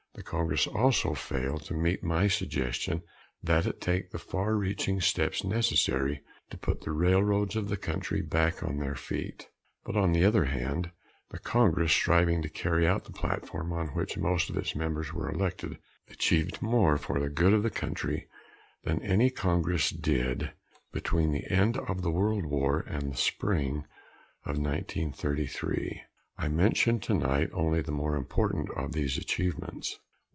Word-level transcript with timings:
The 0.13 0.23
Congress 0.23 0.67
also 0.67 1.15
failed 1.15 1.63
to 1.65 1.73
meet 1.73 2.03
my 2.03 2.27
suggestion 2.27 3.01
that 3.41 3.65
it 3.65 3.81
take 3.81 4.11
the 4.11 4.19
far 4.19 4.55
reaching 4.55 4.99
steps 5.01 5.43
necessary 5.43 6.21
to 6.49 6.57
put 6.57 6.81
the 6.81 6.91
railroads 6.91 7.55
of 7.55 7.69
the 7.69 7.77
country 7.77 8.21
back 8.21 8.61
on 8.61 8.77
their 8.77 8.93
feet. 8.93 9.47
But, 9.83 9.95
on 9.95 10.11
the 10.11 10.25
other 10.25 10.45
hand, 10.45 10.91
the 11.29 11.39
Congress, 11.39 11.91
striving 11.93 12.41
to 12.41 12.49
carry 12.49 12.85
out 12.85 13.05
the 13.05 13.13
platform 13.13 13.71
on 13.71 13.89
which 13.95 14.17
most 14.17 14.49
of 14.49 14.57
its 14.57 14.75
members 14.75 15.11
were 15.13 15.31
elected, 15.31 15.77
achieved 16.09 16.61
more 16.61 16.97
for 16.97 17.13
the 17.13 17.21
future 17.27 17.33
good 17.33 17.53
of 17.53 17.63
the 17.63 17.71
country 17.71 18.27
than 18.83 19.01
any 19.01 19.29
Congress 19.31 19.89
did 19.89 20.51
between 20.91 21.31
the 21.31 21.49
end 21.49 21.77
of 21.77 22.01
the 22.01 22.11
World 22.11 22.45
War 22.45 22.81
and 22.81 23.11
the 23.13 23.17
spring 23.17 23.85
of 24.45 24.57
1933. 24.57 26.01
I 26.37 26.47
mention 26.47 26.99
tonight 26.99 27.49
only 27.53 27.81
the 27.81 27.91
more 27.91 28.15
important 28.15 28.69
of 28.71 28.93
these 28.93 29.17
achievements. 29.17 29.99